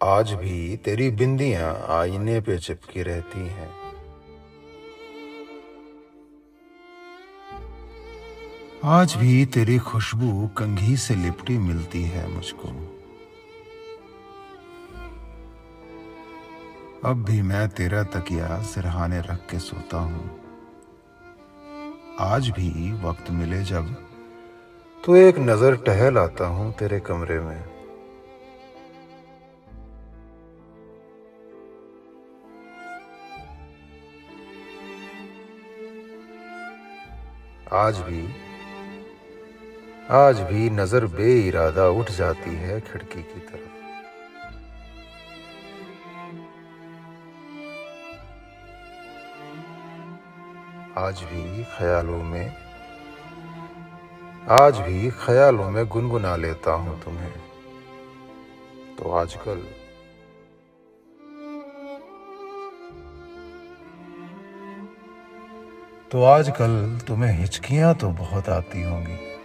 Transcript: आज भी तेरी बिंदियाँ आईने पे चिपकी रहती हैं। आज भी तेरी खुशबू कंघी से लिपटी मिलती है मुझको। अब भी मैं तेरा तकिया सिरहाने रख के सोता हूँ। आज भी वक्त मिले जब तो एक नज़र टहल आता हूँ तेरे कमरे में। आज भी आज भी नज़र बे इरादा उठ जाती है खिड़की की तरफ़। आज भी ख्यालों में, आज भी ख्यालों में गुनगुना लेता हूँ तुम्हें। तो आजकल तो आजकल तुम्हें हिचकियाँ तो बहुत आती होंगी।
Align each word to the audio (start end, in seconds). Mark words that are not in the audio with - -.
आज 0.00 0.32
भी 0.32 0.76
तेरी 0.76 1.10
बिंदियाँ 1.10 1.86
आईने 1.90 2.40
पे 2.40 2.58
चिपकी 2.58 3.02
रहती 3.02 3.40
हैं। 3.40 3.68
आज 8.84 9.14
भी 9.14 9.44
तेरी 9.46 9.78
खुशबू 9.78 10.46
कंघी 10.58 10.96
से 10.96 11.14
लिपटी 11.14 11.58
मिलती 11.58 12.02
है 12.02 12.26
मुझको। 12.30 12.68
अब 17.04 17.24
भी 17.24 17.40
मैं 17.42 17.68
तेरा 17.68 18.02
तकिया 18.02 18.62
सिरहाने 18.64 19.20
रख 19.20 19.46
के 19.50 19.58
सोता 19.58 19.98
हूँ। 19.98 20.30
आज 22.20 22.48
भी 22.50 22.92
वक्त 23.02 23.30
मिले 23.30 23.62
जब 23.62 23.94
तो 25.04 25.16
एक 25.16 25.38
नज़र 25.38 25.76
टहल 25.76 26.18
आता 26.18 26.46
हूँ 26.46 26.72
तेरे 26.72 27.00
कमरे 27.00 27.40
में। 27.40 27.77
आज 37.72 37.98
भी 37.98 38.20
आज 40.10 40.38
भी 40.40 40.68
नज़र 40.70 41.04
बे 41.06 41.32
इरादा 41.40 41.88
उठ 41.88 42.10
जाती 42.10 42.50
है 42.50 42.80
खिड़की 42.80 43.22
की 43.22 43.40
तरफ़। 43.40 43.76
आज 50.98 51.22
भी 51.22 51.64
ख्यालों 51.64 52.22
में, 52.22 52.56
आज 54.50 54.78
भी 54.78 55.10
ख्यालों 55.10 55.70
में 55.70 55.84
गुनगुना 55.86 56.34
लेता 56.36 56.72
हूँ 56.72 57.00
तुम्हें। 57.02 57.32
तो 58.96 59.12
आजकल 59.12 59.62
तो 66.12 66.22
आजकल 66.22 66.98
तुम्हें 67.08 67.40
हिचकियाँ 67.40 67.94
तो 67.94 68.10
बहुत 68.10 68.48
आती 68.48 68.82
होंगी। 68.82 69.37